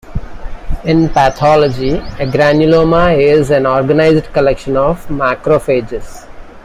In 0.83 1.09
pathology, 1.09 1.89
a 1.91 2.25
granuloma 2.25 3.15
is 3.15 3.51
an 3.51 3.67
organized 3.67 4.33
collection 4.33 4.75
of 4.75 5.05
macrophages. 5.09 6.25